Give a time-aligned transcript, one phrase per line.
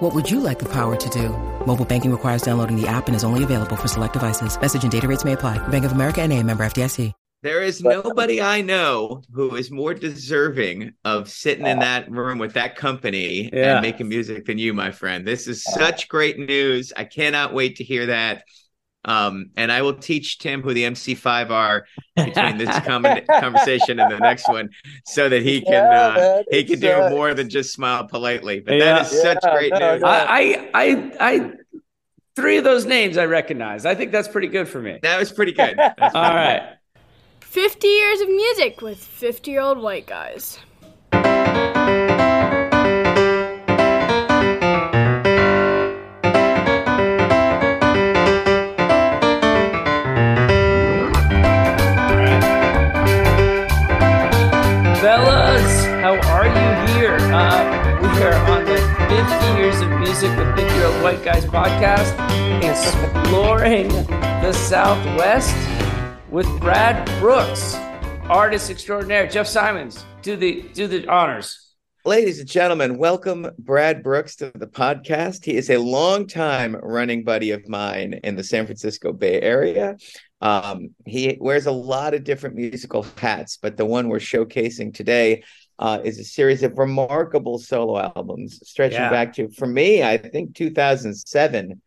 [0.00, 1.28] What would you like the power to do?
[1.66, 4.60] Mobile banking requires downloading the app and is only available for select devices.
[4.60, 5.58] Message and data rates may apply.
[5.68, 7.12] Bank of America and a member FDIC.
[7.42, 12.52] There is nobody I know who is more deserving of sitting in that room with
[12.52, 13.76] that company Yeah.
[13.76, 15.26] and making music than you, my friend.
[15.26, 16.92] This is such great news.
[16.94, 18.44] I cannot wait to hear that.
[19.04, 23.04] Um, and I will teach Tim who the MC5 are between this com-
[23.40, 24.68] conversation and the next one,
[25.06, 28.60] so that he can Yeah, uh, he can it's, do more than just smile politely.
[28.60, 28.94] But Yeah.
[29.02, 30.02] that is such great no, news.
[30.02, 30.06] no.
[30.08, 31.52] I, I, I, I,
[32.36, 33.86] three of those names I recognize.
[33.86, 34.98] I think that's pretty good for me.
[35.02, 35.76] That was pretty good.
[35.78, 36.76] That's All pretty right.
[37.40, 40.58] 50 years of music with 50 year old white guys.
[55.00, 57.16] Fellas, how are you here?
[57.32, 58.76] Uh, we are on the
[59.08, 62.12] 50 Years of Music with 50 Year Old White Guys podcast,
[62.62, 65.56] exploring the Southwest
[66.28, 67.76] with Brad Brooks,
[68.28, 69.26] artist extraordinaire.
[69.26, 71.69] Jeff Simons, do the do the honors.
[72.06, 75.44] Ladies and gentlemen, welcome Brad Brooks to the podcast.
[75.44, 79.96] He is a longtime running buddy of mine in the San Francisco Bay Area.
[80.40, 85.42] Um, he wears a lot of different musical hats, but the one we're showcasing today
[85.78, 89.10] uh, is a series of remarkable solo albums stretching Yeah.
[89.10, 91.82] back to, for me, I think 2007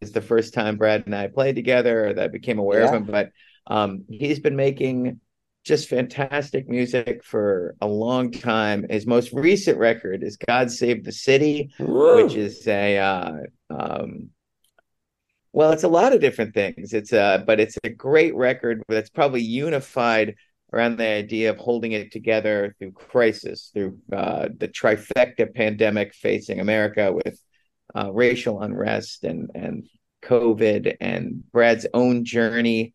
[0.00, 2.94] is the first time Brad and I played together or that I became aware of
[2.94, 3.04] him.
[3.04, 3.30] But
[3.66, 5.20] um, he's been making
[5.68, 8.86] just fantastic music for a long time.
[8.88, 11.70] His most recent record is God Save the City,
[12.24, 13.32] which is a uh,
[13.70, 14.30] um,
[15.52, 16.92] well, it's a lot of different things.
[16.92, 20.34] It's a but it's a great record that's probably unified
[20.72, 26.60] around the idea of holding it together through crisis, through uh, the trifecta pandemic facing
[26.60, 27.40] America with
[27.94, 29.86] uh, racial unrest and and
[30.24, 32.94] COVID and Brad's own journey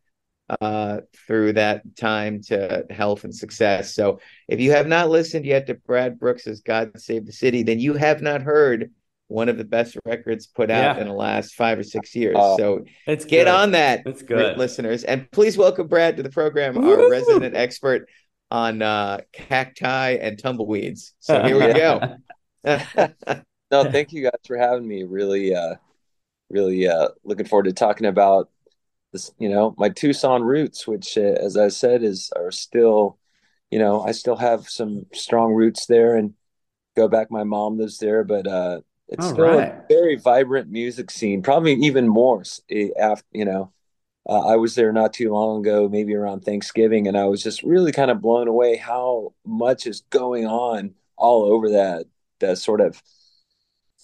[0.61, 3.93] uh, through that time to health and success.
[3.95, 7.79] So if you have not listened yet to Brad Brooks's God Save the City, then
[7.79, 8.91] you have not heard
[9.27, 11.01] one of the best records put out Yeah.
[11.01, 12.35] in the last five or six years.
[12.37, 12.57] Oh.
[12.57, 13.47] so It's get good.
[13.47, 14.57] on that, It's li- good.
[14.57, 15.03] listeners.
[15.03, 18.07] And please welcome Brad to the program, our resident expert
[18.51, 21.13] on uh, cacti and tumbleweeds.
[21.19, 22.17] So here we go.
[23.71, 25.01] No, thank you guys for having me.
[25.03, 25.75] Really, uh,
[26.51, 28.49] really uh, looking forward to talking about
[29.13, 29.31] this.
[29.39, 33.17] You know, my Tucson roots, which, uh, as I said, is are still,
[33.71, 36.33] you know, I still have some strong roots there, and
[36.97, 37.31] go back.
[37.31, 39.69] My mom lives there, but uh, it's All still right.
[39.69, 41.41] a very vibrant music scene.
[41.41, 42.43] Probably even more
[42.99, 43.71] after you know.
[44.27, 47.61] Uh, I was there not too long ago, maybe around Thanksgiving, and I was just
[47.61, 52.05] really kind of blown away how much is going on all over that
[52.39, 53.01] that sort of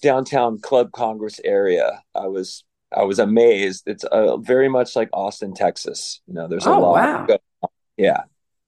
[0.02, 2.02] downtown Club Congress area.
[2.14, 2.64] I was
[2.96, 3.84] I was amazed.
[3.86, 6.20] It's uh, very much like Austin, Texas.
[6.26, 6.92] You know, there's a Oh, lot.
[6.94, 7.26] wow.
[7.26, 7.70] going on.
[7.96, 8.22] Yeah.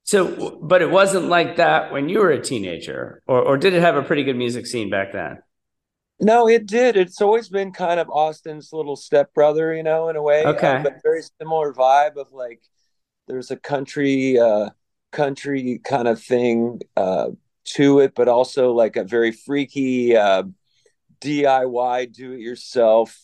[0.05, 3.81] So, but it wasn't like that when you were a teenager, or or did it
[3.82, 5.38] have a pretty good music scene back then?
[6.21, 6.97] No, it did.
[6.97, 10.44] It's always been kind of Austin's little stepbrother, you know, in a way.
[10.44, 10.76] Okay.
[10.76, 12.62] Uh, but very similar vibe of like
[13.29, 14.70] there's a country uh
[15.12, 17.31] country kind of thing uh
[17.64, 20.43] to it, but also like a very freaky uh
[21.20, 23.17] DIY do it yourself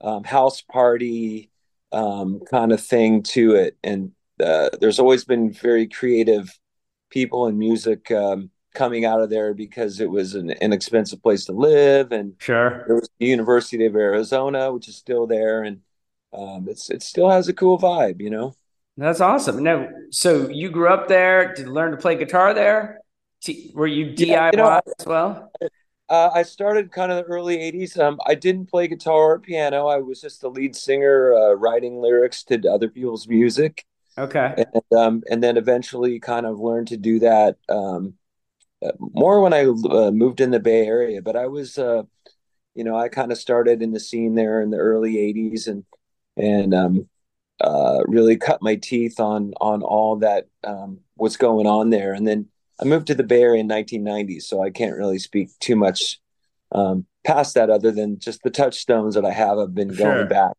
[0.00, 1.50] um house party
[1.92, 3.76] um kind of thing to it.
[3.82, 4.12] And
[4.42, 6.58] uh there's always been very creative
[7.10, 11.52] people and music um coming out of there because it was an inexpensive place to
[11.52, 12.86] live and Sure.
[12.86, 15.80] there was the University of Arizona, which is still there, and
[16.32, 18.54] um, it's it still has a cool vibe, you know.
[18.96, 19.62] That's awesome.
[19.62, 23.00] Now, so you grew up there, did you learn to play guitar there?
[23.42, 25.52] T- were you DIY Yeah, you know, as well?
[26.08, 27.98] Uh, I started kind of the early '80s.
[27.98, 29.86] Um, I didn't play guitar or piano.
[29.86, 33.84] I was just the lead singer, uh, writing lyrics to other people's music.
[34.16, 34.64] Okay.
[34.74, 38.14] And, um, and then eventually, kind of learned to do that um,
[38.82, 41.20] uh, more when I uh, moved in the Bay Area.
[41.20, 42.04] But I was, uh,
[42.74, 45.84] you know, I kind of started in the scene there in the early '80s, and
[46.36, 47.08] and um,
[47.60, 52.14] uh, really cut my teeth on on all that um, what's going on there.
[52.14, 52.48] And then
[52.80, 56.20] I moved to the Bay Area in 1990, so I can't really speak too much
[56.72, 59.58] um, past that, other than just the touchstones that I have.
[59.58, 60.14] I've been Sure.
[60.14, 60.52] going back,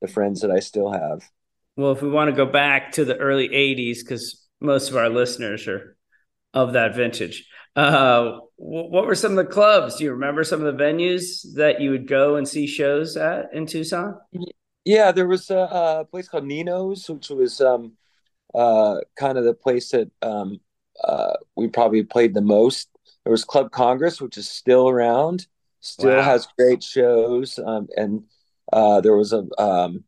[0.00, 1.22] the friends that I still have.
[1.76, 5.08] Well, if we want to go back to the early 80s, because most of our
[5.08, 5.96] listeners are
[6.52, 9.96] of that vintage, uh, what were some of the clubs?
[9.96, 13.52] Do you remember some of the venues that you would go and see shows at
[13.52, 14.18] in Tucson?
[14.84, 17.94] Yeah, there was a, a place called Nino's, which was um,
[18.54, 20.60] uh, kind of the place that um,
[21.02, 22.88] uh, we probably played the most.
[23.24, 25.46] There was Club Congress, which is still around,
[25.80, 26.22] still Wow.
[26.22, 28.24] has great shows, um, and
[28.72, 30.04] uh, there was a um,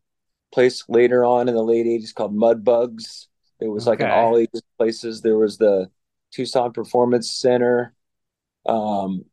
[0.52, 3.26] place later on in the late '80s called Mudbugs.
[3.60, 5.22] It was like an all ages places.
[5.22, 5.90] There was the
[6.32, 7.94] Tucson Performance Center.
[8.66, 9.24] Um,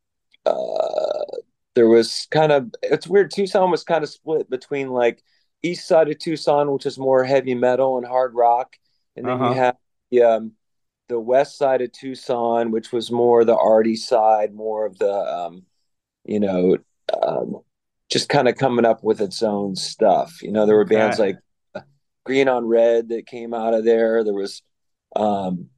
[0.45, 1.23] uh,
[1.75, 3.31] there was kind of it's weird.
[3.31, 5.21] Tucson was kind of split between like
[5.63, 8.75] east side of Tucson, which is more heavy metal and hard rock,
[9.15, 9.49] and then Uh-huh.
[9.49, 9.75] you have
[10.11, 10.51] the um,
[11.09, 15.63] the west side of Tucson, which was more the arty side, more of the um,
[16.25, 16.77] you know,
[17.21, 17.61] um,
[18.09, 20.41] just kind of coming up with its own stuff.
[20.43, 21.19] You know, there were bands Okay.
[21.19, 21.37] like
[21.75, 21.81] uh,
[22.25, 24.23] Green on Red that came out of there.
[24.23, 24.61] There was
[25.15, 25.69] um,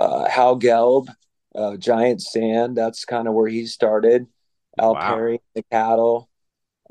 [0.00, 1.08] uh, Howe Gelb,
[1.54, 2.76] uh, Giant Sand.
[2.76, 4.26] That's kind of where he started.
[4.78, 4.96] Al Wow.
[4.96, 6.28] Perry, the Cattle.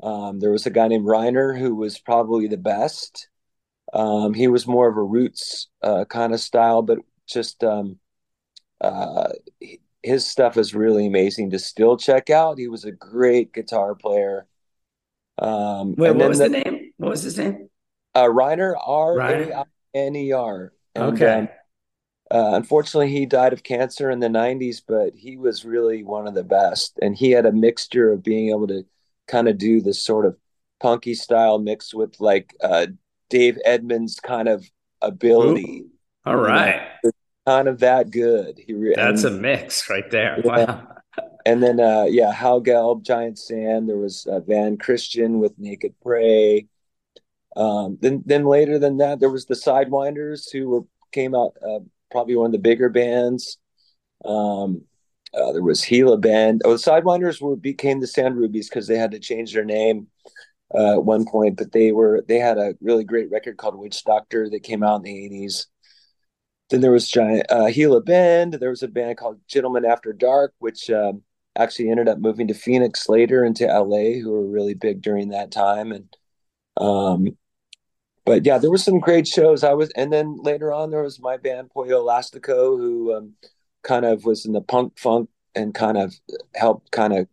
[0.02, 3.28] Um, there was a guy named Rainer who was probably the best.
[3.92, 6.98] Um, he was more of a roots uh, kind of style, but
[7.32, 7.98] just um,
[8.80, 9.28] uh,
[10.02, 12.58] his stuff is really amazing to still check out.
[12.58, 14.46] He was a great guitar player.
[15.38, 16.92] Um, Wait, what was the name?
[16.98, 17.68] What was his name?
[18.16, 19.54] uh, Rainer, R A?
[19.54, 19.64] I
[19.94, 20.72] N E R.
[20.94, 21.38] And, Okay.
[21.38, 21.48] um,
[22.30, 26.34] uh, unfortunately, he died of cancer in the 90s, but he was really one of
[26.34, 26.98] the best.
[27.02, 28.84] And he had a mixture of being able to
[29.28, 30.36] kind of do this sort of
[30.80, 32.86] punky style mixed with like uh,
[33.28, 34.64] Dave Edmunds kind of
[35.02, 35.84] ability,
[36.24, 36.80] All right.
[37.46, 38.60] Kind of that good.
[38.64, 40.40] He re- That's a mix right there.
[40.44, 40.66] Yeah.
[40.66, 40.88] Wow.
[41.44, 43.88] and then uh, yeah, Howe Gelb, Giant Sand.
[43.88, 46.66] There was uh, Van Christian with Naked Prey.
[47.56, 51.80] Um, then then later than that, there was the Sidewinders who were came out uh,
[52.10, 53.58] probably one of the bigger bands.
[54.24, 54.82] Um,
[55.34, 56.62] uh, there was Gila Bend.
[56.64, 60.06] Oh, the Sidewinders were became the Sand Rubies because they had to change their name
[60.74, 64.04] uh, at one point, but they were they had a really great record called Witch
[64.04, 65.66] Doctor that came out in the eighties.
[66.72, 68.54] Then there was Giant uh, Gila Bend.
[68.54, 71.20] There was a band called Gentlemen After Dark, which um,
[71.54, 75.50] actually ended up moving to Phoenix later into LA, who were really big during that
[75.50, 75.92] time.
[75.92, 76.16] And
[76.78, 77.36] um,
[78.24, 79.62] but yeah, there were some great shows.
[79.62, 83.34] I was, and then later on there was my band Pollo Elastico, who um,
[83.82, 86.14] kind of was in the punk funk and kind of
[86.54, 87.28] helped kind of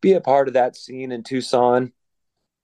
[0.00, 1.92] be a part of that scene in Tucson.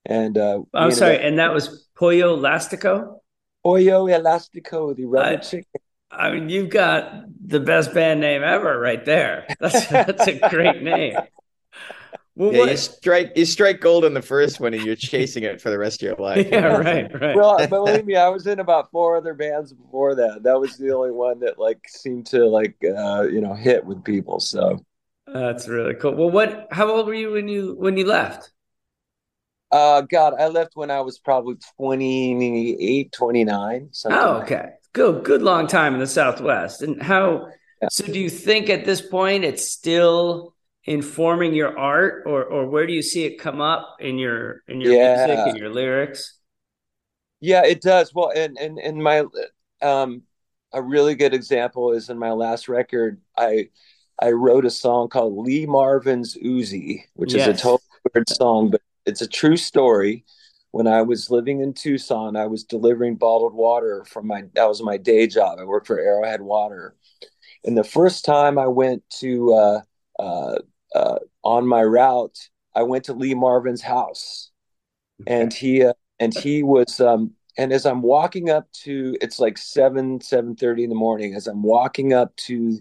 [0.05, 1.19] And uh, I'm sorry.
[1.19, 3.19] up- And that was Pollo Lastico?
[3.62, 5.67] Pollo Elastico, the rubber I- chicken.
[6.10, 9.46] I mean, you've got the best band name ever right there.
[9.60, 11.28] That's that's a great name.
[12.34, 15.42] Well, Yeah, what- you strike you strike gold on the first one, and you're chasing
[15.42, 16.46] it for the rest of your life.
[16.50, 17.42] yeah, right, right.
[17.42, 20.42] Well, believe me, I was in about four other bands before that.
[20.42, 24.04] That was the only one that like seemed to like uh, you know hit with
[24.04, 24.40] people.
[24.40, 24.84] So
[25.26, 26.14] That's really cool.
[26.14, 26.68] Well, what?
[26.72, 28.50] How old were you when you when you left?
[29.72, 34.50] uh God, I left when I was probably 28, 29, something Oh, like
[34.98, 35.22] okay.
[35.22, 36.82] Good, long time in the Southwest.
[36.82, 37.48] And how?
[37.82, 37.88] Yeah.
[37.90, 42.86] So, do you think at this point it's still informing your art, or or where
[42.86, 45.26] do you see it come up in your in your Yeah.
[45.26, 46.38] music and your lyrics?
[47.40, 48.14] Yeah, it does.
[48.14, 49.24] Well, and and and my
[49.82, 50.22] um
[50.72, 53.68] a really good example is in my last record, I
[54.18, 57.62] I wrote a song called Lee Marvin's Uzi, which is a Yes.
[57.62, 57.82] total
[58.14, 60.24] weird song, but it's a true story.
[60.76, 64.83] When I was living in Tucson, I was delivering bottled water from my that was
[64.83, 65.59] my day job.
[65.59, 66.95] I worked for Arrowhead Water.
[67.64, 69.80] And the first time I went to uh
[70.18, 70.59] uh
[70.95, 72.37] uh on my route,
[72.75, 74.50] I went to Lee Marvin's house.
[75.26, 79.56] And he uh, and he was um and as i'm walking up to it's like
[79.56, 82.78] 7 seven thirty in the morning as i'm walking up to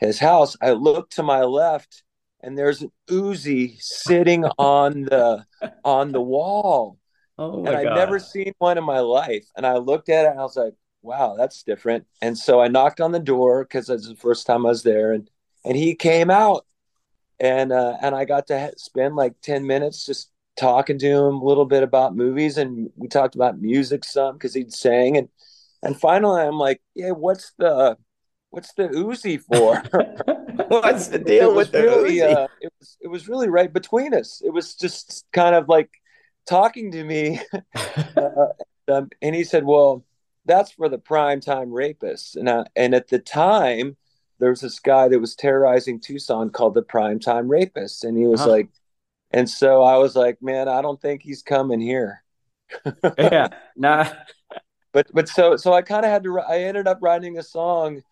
[0.00, 2.02] his house i look to my left
[2.42, 5.46] and there's an uzi sitting on the
[5.82, 6.98] on the wall
[7.38, 7.94] Oh and i've God!
[7.94, 10.74] never seen one in my life and i looked at it and i was like
[11.02, 14.66] wow that's different and so i knocked on the door because it's the first time
[14.66, 15.30] i was there and
[15.64, 16.64] and he came out
[17.40, 21.44] and uh, and I got to spend like ten minutes just talking to him a
[21.44, 25.28] little bit about movies, and we talked about music some because he'd sang, and
[25.82, 27.96] and finally I'm like, yeah, what's the
[28.50, 29.82] what's the Uzi for?
[30.68, 32.34] what's the deal with the really, Uzi?
[32.34, 34.42] Uh, it was it was really right between us.
[34.44, 35.90] It was just kind of like
[36.48, 37.40] talking to me,
[38.16, 38.46] uh,
[38.88, 40.04] um, and he said, well
[40.48, 42.34] that's for the primetime rapists.
[42.34, 43.96] And, uh, and at the time,
[44.40, 48.02] there was this guy that was terrorizing Tucson called the primetime rapist.
[48.02, 48.48] And he was huh.
[48.48, 48.68] like,
[49.30, 52.24] and so I was like, man, I don't think he's coming here.
[53.18, 53.48] yeah.
[53.76, 54.10] Nah.
[54.92, 58.02] But, but so, so I kind of had to, I ended up writing a song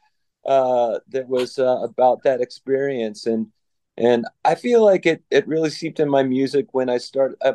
[0.45, 3.25] uh, that was uh, about that experience.
[3.27, 3.49] And,
[3.97, 7.39] and I feel like it, it really seeped in my music when I started.
[7.41, 7.55] Uh,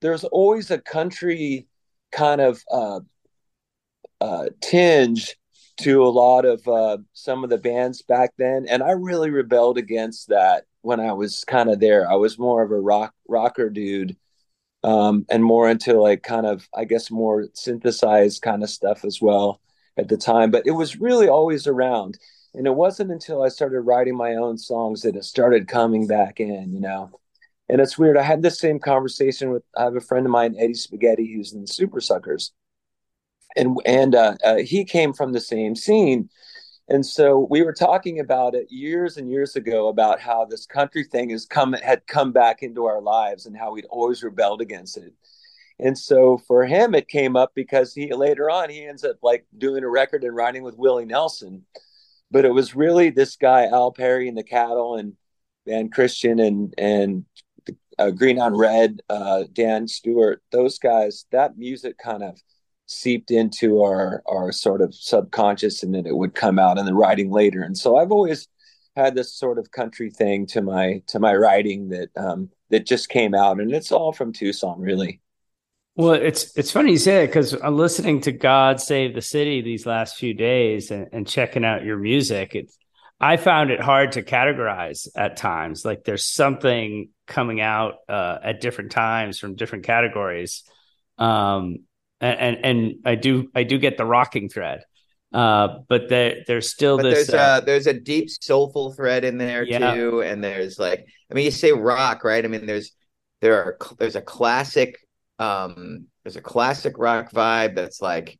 [0.00, 1.66] there's always a country
[2.12, 3.00] kind of uh,
[4.20, 5.36] uh, tinge
[5.78, 9.78] to a lot of uh, some of the bands back then, and I really rebelled
[9.78, 12.10] against that when I was kind of there.
[12.10, 14.16] I was more of a rock rocker dude,
[14.84, 19.20] um, and more into like kind of I guess more synthesized kind of stuff as
[19.20, 19.60] well
[19.98, 20.50] at the time.
[20.50, 22.18] But it was really always around,
[22.54, 26.40] and it wasn't until I started writing my own songs that it started coming back
[26.40, 26.72] in.
[26.72, 27.20] You know.
[27.68, 28.16] And it's weird.
[28.16, 31.52] I had this same conversation with I have a friend of mine, Eddie Spaghetti, who's
[31.52, 32.50] in Supersuckers
[33.56, 36.28] and and uh, uh, he came from the same scene.
[36.88, 41.02] And so we were talking about it years and years ago about how this country
[41.02, 44.96] thing has come had come back into our lives and how we'd always rebelled against
[44.96, 45.12] it.
[45.80, 49.46] And so for him it came up because he later on he ends up like
[49.58, 51.64] doing a record and writing with willie nelson.
[52.30, 55.14] But it was really this guy al perry and the cattle and
[55.66, 57.24] van christian and and
[57.98, 62.38] uh, green on red uh, dan stewart those guys that music kind of
[62.86, 66.94] seeped into our our sort of subconscious and then it would come out in the
[66.94, 67.62] writing later.
[67.62, 68.48] And so i've always
[68.94, 73.08] had this sort of country thing to my to my writing that um that just
[73.08, 73.60] came out.
[73.60, 75.20] And it's all from tucson really.
[75.96, 79.62] Well it's it's funny you say it because i'm listening to god save the city
[79.62, 82.54] these last few days and, and checking out your music.
[82.54, 82.78] It's
[83.20, 88.60] i found it hard to categorize at times like there's something coming out uh, at
[88.60, 90.62] different times from different categories
[91.18, 91.78] um
[92.20, 94.84] and and I do I do get the rocking thread.
[95.32, 97.26] Uh, but there there's still but this.
[97.26, 99.94] There's uh, a there's a deep soulful thread in there yeah.
[99.94, 102.44] too, and there's like I mean you say rock right?
[102.44, 102.92] I mean there's
[103.40, 104.98] there are there's a classic
[105.38, 108.38] um there's a classic rock vibe that's like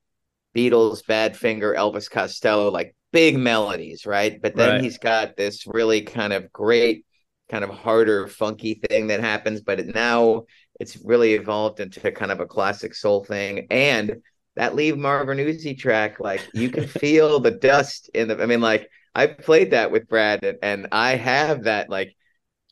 [0.55, 4.43] Beatles, Badfinger, Elvis Costello, like big melodies, right?
[4.43, 4.81] But then right.
[4.83, 7.07] he's got this really kind of great,
[7.49, 9.63] kind of harder, funky thing that happens.
[9.63, 10.45] But it now
[10.79, 13.69] it's really evolved into kind of a classic soul thing.
[13.71, 14.17] And
[14.57, 18.43] that Lee Marvin Uzi track, like you can feel the dust in the.
[18.43, 22.15] I mean, like I played that with Brad, and, and I have that like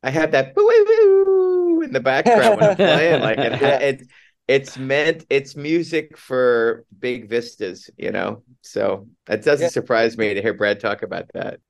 [0.02, 3.22] I have that boo in the background when I'm playing.
[3.22, 4.08] Like it, it,
[4.46, 8.42] it's meant it's music for big vistas, you know.
[8.62, 9.70] So it doesn't yeah.
[9.70, 11.60] surprise me to hear Brad talk about that.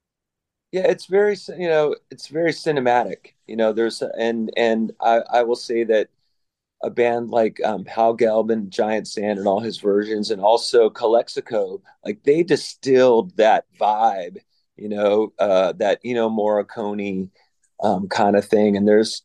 [0.72, 3.34] Yeah, it's very you know it's very cinematic.
[3.46, 6.08] You know, there's and and I I will say that
[6.82, 11.80] a band like um, Howe Gelb, Giant Sand, and all his versions, and also Calexico,
[12.04, 14.38] like they distilled that vibe,
[14.76, 17.30] you know, uh, that you know Morricone
[17.82, 18.76] um, kind of thing.
[18.76, 19.22] And there's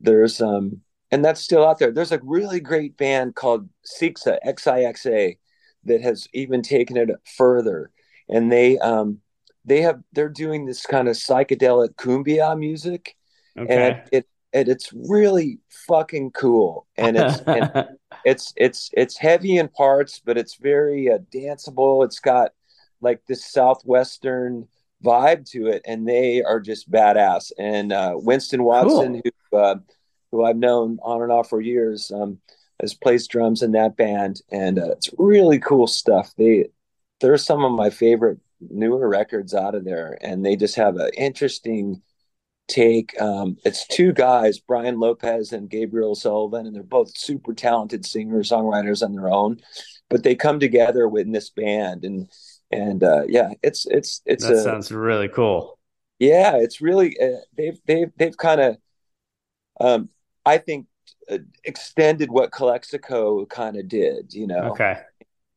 [0.00, 0.80] there's um,
[1.12, 1.92] and that's still out there.
[1.92, 5.38] There's a really great band called Xixa X I X A
[5.84, 7.90] that has even taken it further,
[8.28, 9.18] and they um,
[9.64, 13.14] they have they're doing this kind of psychedelic cumbia music.
[13.56, 13.74] Okay.
[13.74, 17.88] And it, and it's really fucking cool and it's and
[18.24, 22.52] it's it's it's heavy in parts but it's very uh, danceable it's got
[23.00, 24.68] like this southwestern
[25.04, 29.32] vibe to it and they are just badass and uh, winston watson cool.
[29.50, 29.76] who uh,
[30.32, 32.38] who i've known on and off for years um,
[32.82, 36.32] has plays drums in that band and uh, it's really cool stuff.
[36.36, 36.66] They
[37.20, 41.10] they're some of my favorite newer records out of there and they just have an
[41.16, 42.02] interesting
[42.68, 43.20] take.
[43.20, 48.50] Um, it's two guys brian lopez and gabriel sullivan and they're both super talented singers
[48.50, 49.58] songwriters on their own
[50.08, 52.30] but they come together in this band and
[52.70, 55.78] and uh, yeah it's it's it's that a, sounds really cool.
[56.18, 58.76] Yeah it's really uh, they've they've they've kind of
[59.80, 60.08] um
[60.46, 60.86] i think
[61.30, 64.98] uh, extended what calexico kind of did you know okay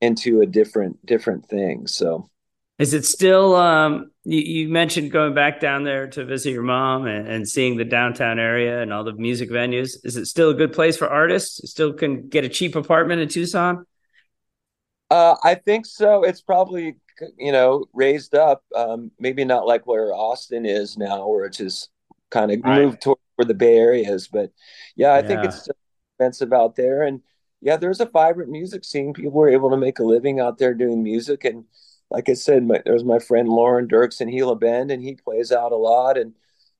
[0.01, 2.29] into a different different thing so
[2.77, 3.55] is it still?
[3.55, 7.77] Um, you, you, mentioned going back down there to visit your mom and, and, seeing
[7.77, 9.95] the downtown area and all the music venues.
[10.03, 11.69] Is it still a good place for artists?
[11.69, 13.85] Still can get a cheap apartment in Tucson?
[15.09, 16.23] Uh, I think so.
[16.23, 16.97] It's probably
[17.37, 18.63] you know raised up.
[18.75, 21.89] Um, maybe not like where Austin is now, where it's just
[22.29, 22.81] kind of Right.
[22.81, 24.27] moved toward where the Bay Area is.
[24.27, 24.51] But
[24.95, 25.67] yeah, I think it's
[26.13, 27.03] expensive out there.
[27.03, 27.21] And
[27.61, 29.13] yeah, there's a vibrant music scene.
[29.13, 31.45] People were able to make a living out there doing music.
[31.45, 31.65] And
[32.09, 35.51] like I said, my, there's my friend Lauren Dirks in Gila Bend, and he plays
[35.51, 36.17] out a lot.
[36.17, 36.33] And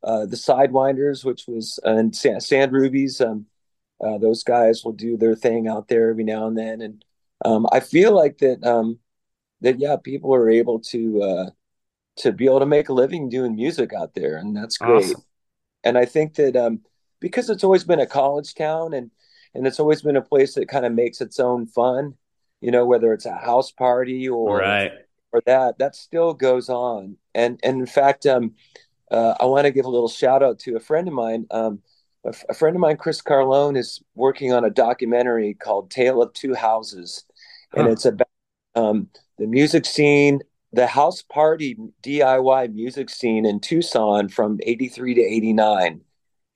[0.03, 3.47] uh, the Sidewinders, which was uh, and Sa- Sand Rubies, um,
[4.03, 6.81] uh, those guys will do their thing out there every now and then.
[6.81, 7.05] And
[7.43, 8.99] um, I feel like that um,
[9.61, 11.49] that yeah, people are able to uh,
[12.17, 14.97] to be able to make a living doing music out there, and that's great.
[14.97, 15.24] Awesome.
[15.85, 16.81] And I think that um,
[17.21, 19.11] because it's always been a college town, and
[19.53, 22.15] and it's always been a place that kind of makes its own fun,
[22.61, 24.91] you know, whether it's a house party or Right.
[25.33, 28.53] or that that still goes on and and in fact um
[29.11, 31.81] uh, i want to give a little shout out to a friend of mine um
[32.25, 36.21] a, f- a friend of mine chris carlone is working on a documentary called tale
[36.21, 37.25] of two houses
[37.75, 37.91] and Huh.
[37.93, 38.27] it's about
[38.75, 40.41] um the music scene
[40.75, 46.01] the house party diy music scene in tucson from 83 to 89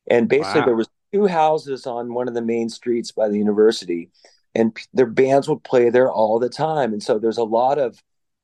[0.10, 0.66] and basically Wow.
[0.66, 4.10] there was two houses on one of the main streets by the university
[4.56, 8.02] and their bands would play there all the time and so there's a lot of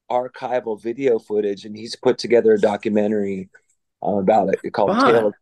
[0.10, 3.50] archival video footage and he's put together a documentary
[4.03, 5.00] um, about it called.
[5.00, 5.34] Tale of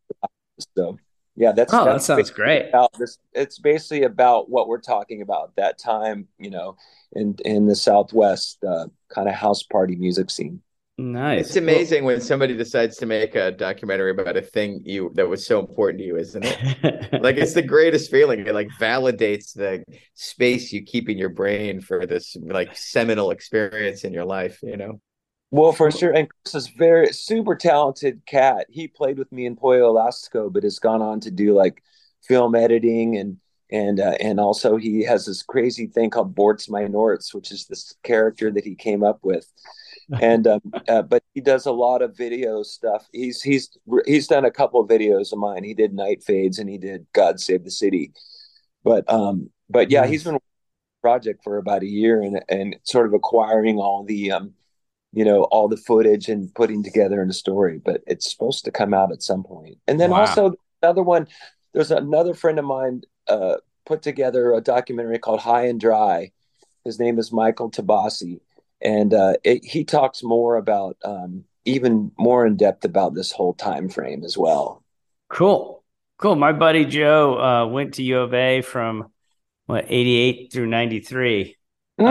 [0.78, 0.98] so
[1.36, 2.70] yeah that's Oh, that that's sounds great.
[2.70, 6.76] about this it's basically about what we're talking about that time you know
[7.14, 10.62] in in the southwest uh, kind of house party music scene
[11.00, 11.48] Nice.
[11.48, 15.46] It's amazing when somebody decides to make a documentary about a thing you that was
[15.46, 16.60] so important to you, isn't it?
[17.24, 18.46] Like it's the greatest feeling.
[18.46, 24.04] It like validates the space you keep in your brain for this like seminal experience
[24.04, 25.00] in your life, you know?
[25.54, 26.12] Well, for sure.
[26.12, 28.66] And Chris is very super talented cat.
[28.72, 31.84] He played with me in Pollo Elastico, but has gone on to do like
[32.28, 33.38] film editing and
[33.70, 37.68] and uh, and also he has this crazy thing called Borts My Norts, which is
[37.68, 39.46] this character that he came up with.
[40.20, 43.08] And um, uh, but he does a lot of video stuff.
[43.14, 45.64] He's he's he's done a couple of videos of mine.
[45.64, 48.12] He did Night Fades and he did God Save the City.
[48.84, 50.40] But um but yeah, he's been
[51.04, 54.56] project for about a year and and sort of acquiring all the um
[55.14, 58.72] you know all the footage and putting together in a story but it's supposed to
[58.72, 59.78] come out at some point.
[59.88, 60.22] and then Wow.
[60.22, 61.28] also another one
[61.74, 66.32] there's another friend of mine uh put together a documentary called high and dry
[66.84, 68.40] his name is michael tabasi
[68.82, 73.54] and uh it, he talks more about um even more in depth about this whole
[73.54, 74.84] time frame as well
[75.30, 75.84] Cool.
[76.20, 76.36] Cool.
[76.36, 79.10] My buddy Joe uh, went to U of A from
[79.66, 81.58] what 88 through 93.
[82.00, 82.06] Hmm.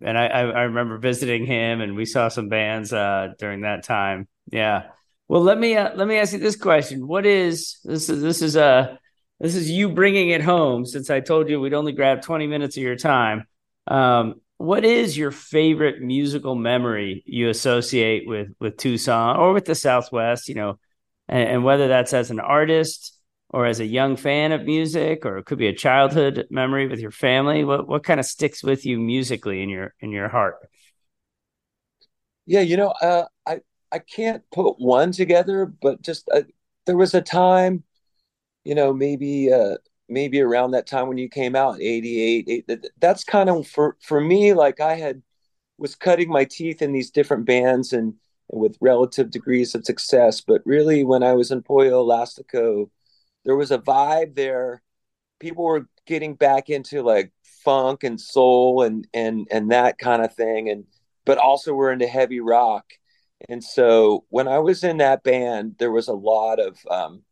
[0.00, 4.28] And I, I, remember visiting him and we saw some bands uh, during that time.
[4.50, 4.90] Yeah.
[5.26, 7.06] Well, let me uh, let me ask you this question.
[7.06, 8.96] What is this is this is uh
[9.40, 12.76] this is you bringing it home since I told you we'd only grab 20 minutes
[12.76, 13.46] of your time.
[13.86, 19.74] Um, what is your favorite musical memory you associate with with Tucson or with the
[19.74, 20.78] Southwest, you know,
[21.28, 23.17] and, and whether that's as an artist
[23.50, 27.00] or as a young fan of music or it could be a childhood memory with
[27.00, 27.64] your family.
[27.64, 30.56] What what kind of sticks with you musically in your in your heart?
[32.46, 33.60] Yeah, you know, uh, I
[33.92, 36.42] I can't put one together, but just uh,
[36.86, 37.84] there was a time,
[38.64, 39.76] you know, maybe uh,
[40.08, 44.20] maybe around that time when you came out, 88, eight, that's kind of for for
[44.20, 45.22] me like I had
[45.78, 48.14] was cutting my teeth in these different bands and,
[48.50, 52.90] and with relative degrees of success, but really when I was in Pollo Elastico,
[53.48, 54.82] there was a vibe there.
[55.40, 57.32] People were getting back into like
[57.64, 60.84] funk and soul and and and that kind of thing and
[61.24, 62.84] but also we're into heavy rock.
[63.48, 67.22] And so when I was in that band, there was a lot of um,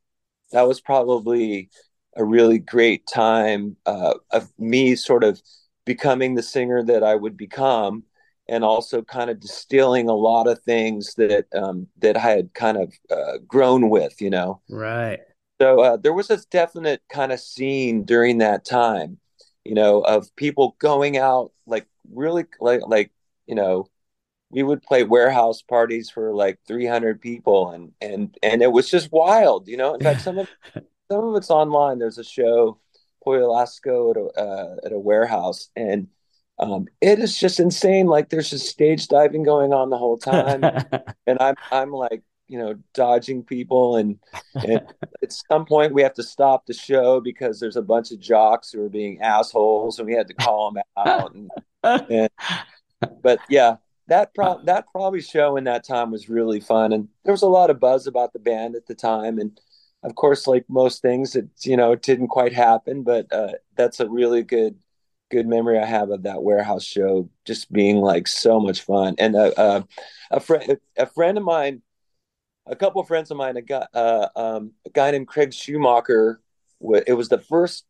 [0.53, 1.69] that was probably
[2.17, 5.43] a really great time uh, of me sort of
[5.85, 8.05] becoming the singer that I would become,
[8.49, 12.79] and also kind of distilling a lot of things that um, that I had kind
[12.79, 14.63] of uh, grown with, you know.
[14.71, 15.21] right
[15.61, 19.19] So uh, there was this definite kind of scene during that time,
[19.65, 23.11] you know, of people going out like really like like
[23.47, 23.89] you know,
[24.51, 29.13] we would play warehouse parties for like 300 people, and and and it was just
[29.13, 29.95] wild, you know.
[29.95, 30.49] In fact, some of
[31.11, 31.99] some of it's online.
[31.99, 32.79] There's a show,
[33.25, 36.09] Pollo Lasco at a uh, at a warehouse, and
[36.59, 38.07] um, it is just insane.
[38.07, 40.65] Like there's just stage diving going on the whole time
[41.27, 43.97] and I'm I'm like you know dodging people.
[43.97, 44.19] And
[44.55, 44.83] and
[45.23, 48.71] at some point we have to stop the show because there's a bunch of jocks
[48.71, 51.35] who are being assholes and we had to call them out.
[51.35, 51.51] And,
[51.83, 52.31] and
[53.23, 53.77] but yeah
[54.09, 56.93] that pro- that probably show in that time was really fun.
[56.93, 59.39] And there was a lot of buzz about the band at the time.
[59.39, 59.61] And
[60.03, 63.99] of course like most things it you know it didn't quite happen but uh, that's
[63.99, 64.77] a really good
[65.31, 69.17] good memory I have of that warehouse show just being like so much fun.
[69.19, 69.83] And uh, uh,
[70.31, 71.83] a friend a friend of mine
[72.67, 76.41] a couple of friends of mine, a guy, uh, um, a guy named Craig Schumacher.
[77.07, 77.85] It was the first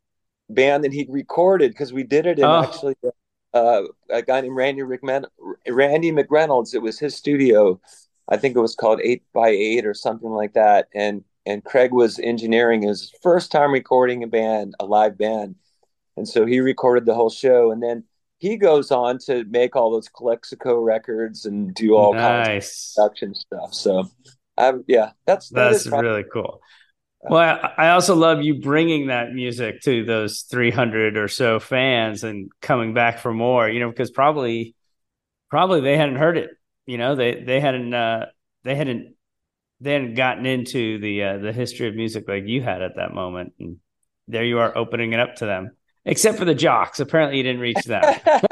[0.49, 2.63] band that he'd recorded because we did it in Oh.
[2.63, 2.95] actually
[3.53, 5.25] uh, a guy named Randy Rickman,
[5.67, 6.73] Randy McReynolds.
[6.73, 7.79] It was his studio.
[8.29, 10.87] I think it was called Eight by Eight or something like that.
[10.93, 15.55] And and Craig was engineering his first time recording a band, a live band,
[16.17, 17.71] and so he recorded the whole show.
[17.71, 18.03] And then
[18.37, 22.47] he goes on to make all those Calexico records and do all kinds
[22.97, 23.73] of production stuff.
[23.73, 24.09] So,
[24.57, 26.61] I, yeah, that's that That's is really cool.
[27.23, 32.23] Well, I, I also love you bringing that music to those 300 or so fans
[32.23, 34.75] and coming back for more, you know, because probably,
[35.49, 36.51] probably they hadn't heard it,
[36.85, 38.27] you know, they, they hadn't, uh,
[38.63, 39.15] they hadn't,
[39.81, 43.13] they hadn't gotten into the, uh, the history of music like you had at that
[43.13, 43.53] moment.
[43.59, 43.77] And
[44.27, 45.71] there you are opening it up to them,
[46.05, 46.99] except for the jocks.
[46.99, 48.15] Apparently you didn't reach them.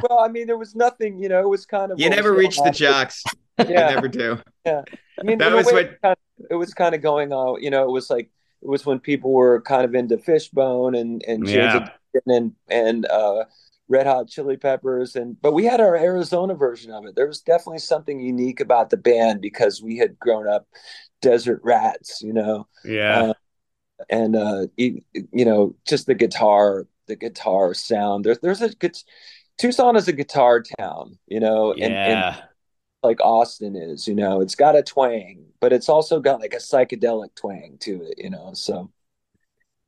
[0.00, 2.38] well, I mean, there was nothing, you know, it was kind of You never going
[2.38, 2.72] reach the on.
[2.72, 3.22] jocks.
[3.58, 3.86] You Yeah.
[3.86, 4.38] never do.
[5.18, 7.62] I mean, That was way, what- it kind of- it was kind of going on.
[7.62, 8.30] You know, it was like
[8.62, 11.88] it was when people were kind of into Fishbone and and Yeah.
[12.26, 13.44] And and uh,
[13.88, 17.14] Red Hot Chili Peppers, and but we had our Arizona version of it.
[17.14, 20.66] There was definitely something unique about the band because we had grown up
[21.20, 23.20] desert rats, you know, yeah.
[23.20, 23.34] Uh,
[24.08, 28.24] and uh, you, you know, just the guitar, the guitar sound.
[28.24, 28.96] There's there's a good
[29.58, 32.36] Tucson is a guitar town, you know, and, and yeah.
[33.02, 36.58] Like Austin is, you know, it's got a twang, but it's also got like a
[36.58, 38.50] psychedelic twang to it, you know.
[38.54, 38.90] So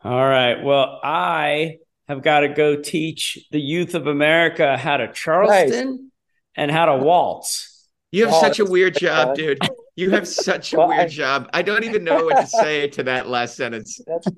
[0.04, 0.62] All right.
[0.62, 6.10] Well, I have got to go teach the youth of America how to Charleston
[6.54, 7.88] and how to waltz.
[8.12, 9.36] You have Oh, such a weird so job, fun.
[9.36, 9.58] dude.
[9.96, 11.50] You have such a Well, weird I- job.
[11.52, 14.00] I don't even know what to say to that last sentence.
[14.06, 14.28] that's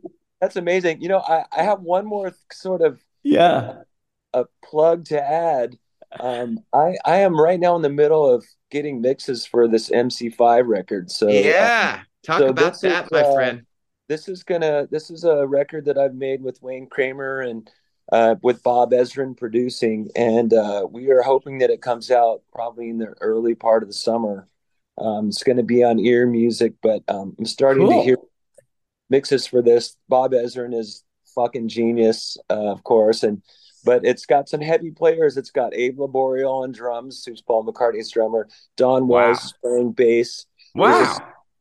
[0.40, 1.02] that's amazing.
[1.02, 3.83] You know, I, I have one more sort of Yeah.
[4.33, 5.76] a plug to add.
[6.18, 10.66] Um, I I am right now in the middle of getting mixes for this MC5
[10.66, 11.11] record.
[11.11, 12.01] So uh, yeah.
[12.23, 13.66] Talk so about that, is, my uh, friend.
[14.09, 17.70] this is gonna this is a record that I've made with Wayne Kramer and
[18.12, 22.90] uh, with Bob Ezrin producing, and uh, we are hoping that it comes out probably
[22.90, 24.49] in the early part of the summer.
[24.99, 28.01] Um, it's going to be on ear music, but um, I'm starting Cool.
[28.01, 28.16] to hear
[29.09, 29.96] mixes for this.
[30.09, 33.42] Bob Ezrin is fucking genius, uh, of course, and
[33.85, 35.37] but it's got some heavy players.
[35.37, 38.49] It's got Abe Laboriel on drums, who's Paul McCartney's drummer.
[38.77, 39.29] Don Wow.
[39.31, 40.47] Was playing bass.
[40.75, 41.16] Wow.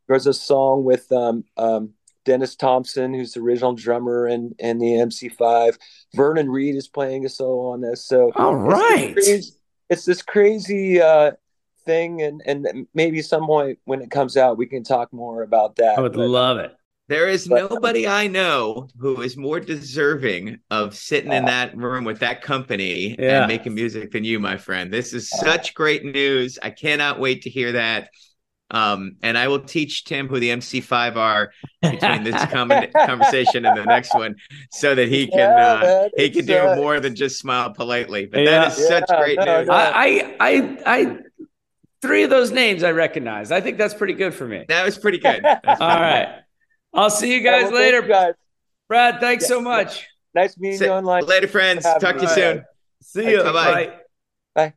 [0.08, 1.92] There's a song with um, um,
[2.26, 5.78] Dennis Thompson, who's the original drummer and and the MC5.
[6.16, 8.06] Vernon Reid is playing a solo on this.
[8.06, 9.52] So all right, it's this crazy,
[9.90, 11.32] it's this crazy uh,
[11.86, 15.76] thing, and and maybe some point when it comes out, we can talk more about
[15.78, 15.98] that.
[15.98, 16.76] I would But, love it.
[17.10, 22.04] There is but- nobody I know who is more deserving of sitting in that room
[22.06, 23.40] with that company Yeah.
[23.40, 24.94] and making music than you, my friend.
[24.94, 26.60] This is such great news.
[26.62, 28.10] I cannot wait to hear that.
[28.72, 32.70] Um, and I will teach Tim who the MC5 are between this com-
[33.08, 34.36] conversation and the next one,
[34.72, 38.28] so that he can Yeah, uh, he can do uh, more than just smile politely.
[38.28, 38.70] But Yeah.
[38.70, 39.68] that is such great no, news.
[39.68, 39.74] no.
[39.74, 41.18] I, I, I, I,
[42.04, 43.52] three of those names I recognize.
[43.52, 44.66] I think that's pretty good for me.
[44.68, 45.42] That was pretty good.
[45.42, 46.44] That's pretty All right.
[46.94, 48.02] I'll see you guys well, thank later.
[48.02, 48.34] you guys.
[48.88, 50.08] Brad, thanks Yeah, so much.
[50.34, 50.86] Nice meeting good.
[50.86, 51.26] you online.
[51.26, 51.86] Later, friends.
[51.86, 52.66] Have Talk to you a- soon.
[53.02, 53.44] See you.
[53.44, 53.94] Bye-bye.
[54.56, 54.74] Bye.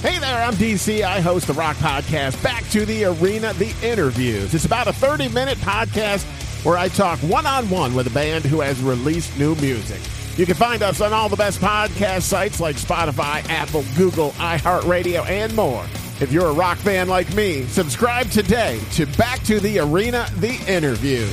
[0.00, 1.02] Hey there, I'm DC.
[1.02, 4.54] I host the Rock Podcast, Back to the Arena, The Interviews.
[4.54, 6.24] It's about a 30 minute podcast
[6.64, 10.00] where I talk one on one with a band who has released new music.
[10.36, 15.26] You can find us on all the best podcast sites like Spotify, Apple, Google, iHeartRadio,
[15.28, 15.84] and more.
[16.20, 20.60] If you're a rock fan like me, subscribe today to Back to the Arena, The
[20.66, 21.30] Interviews.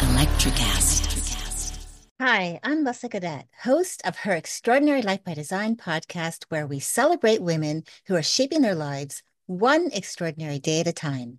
[0.00, 0.96] Electricast.
[2.18, 7.42] Hi, I'm Lessa Cadet, host of her Extraordinary Life by Design podcast, where we celebrate
[7.42, 11.38] women who are shaping their lives one extraordinary day at a time.